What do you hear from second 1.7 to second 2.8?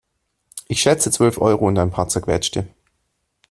ein paar Zerquetschte.